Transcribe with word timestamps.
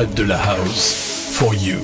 interprète 0.00 0.14
de 0.14 0.22
la 0.24 0.38
house. 0.38 1.30
For 1.32 1.54
you. 1.54 1.78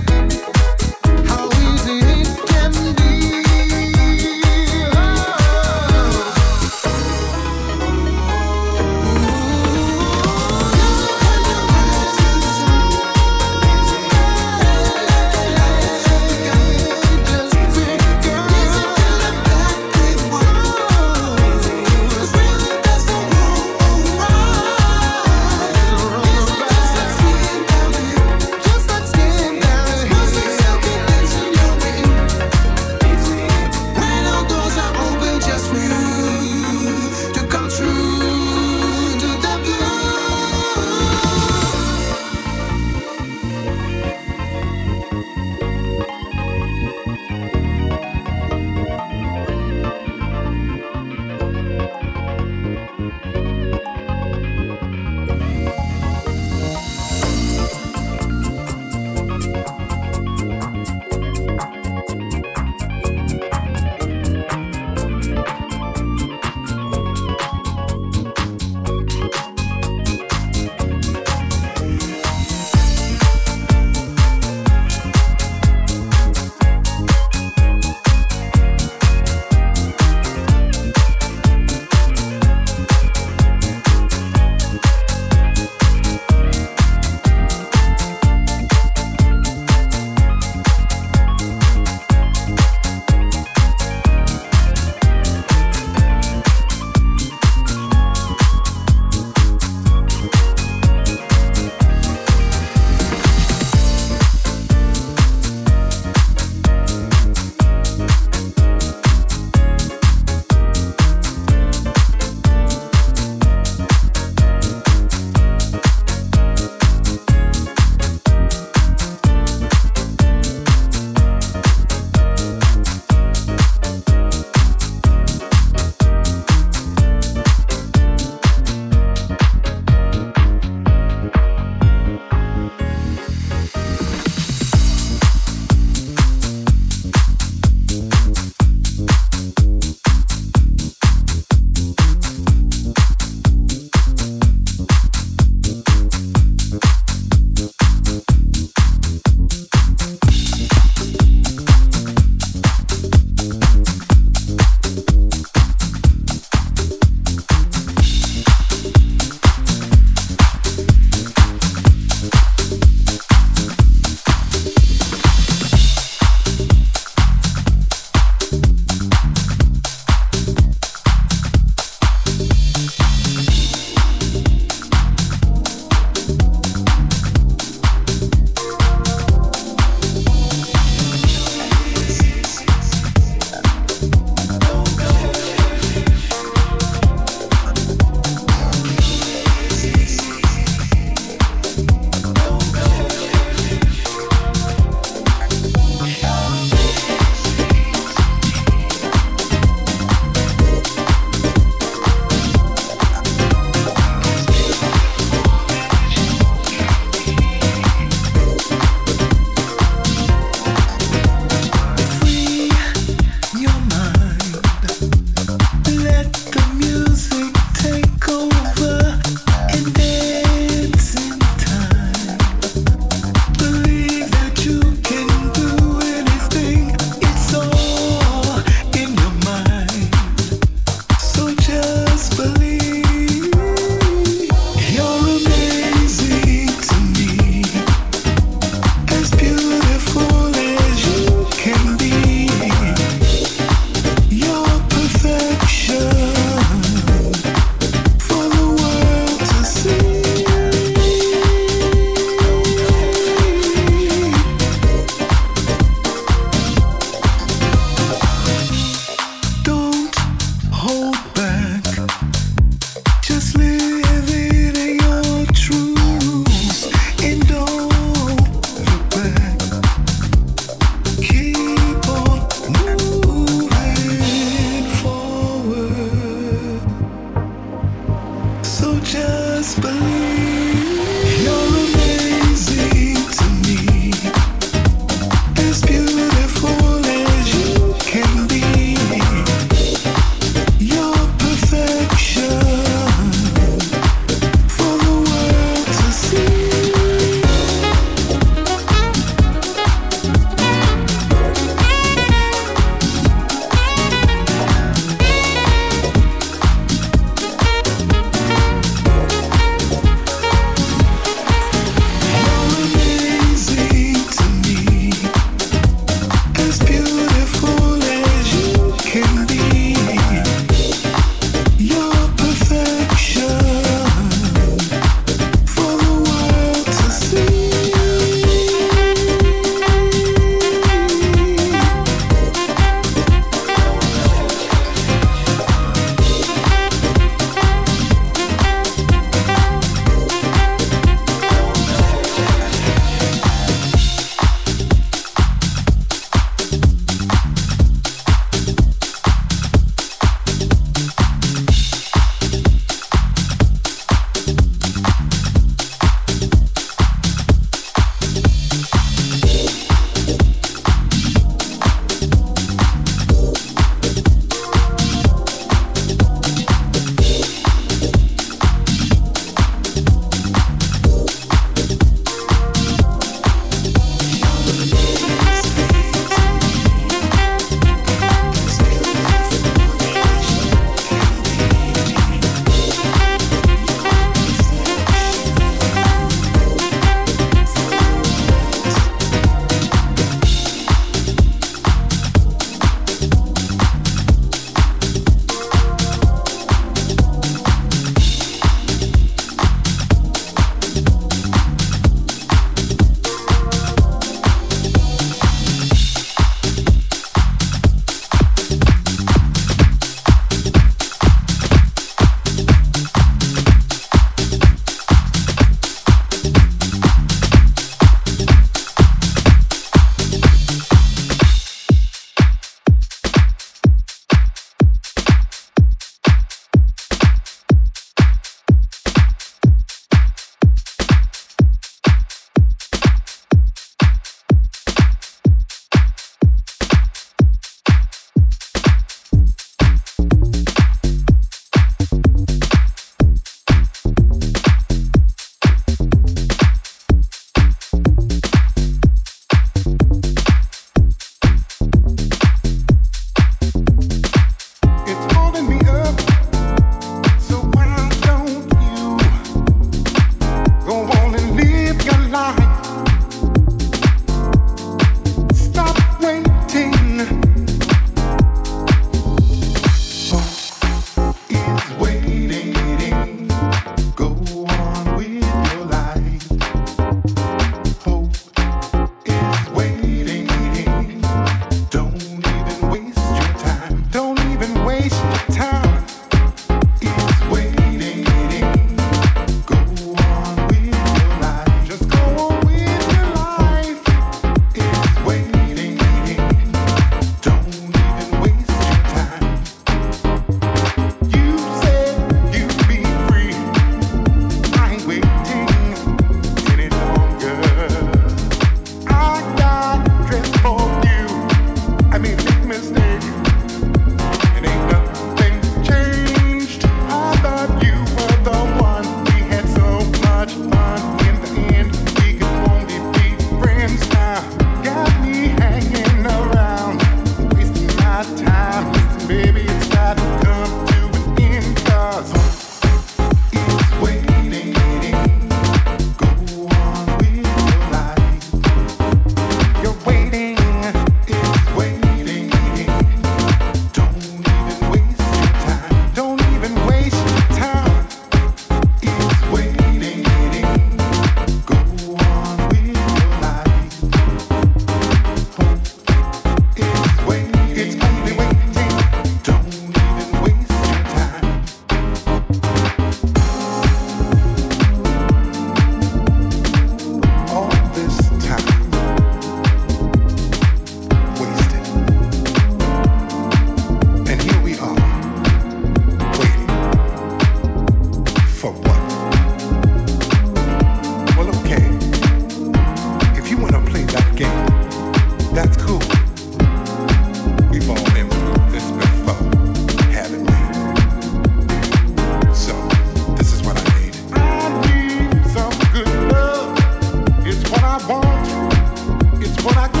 When 599.63 599.77
I 599.77 600.00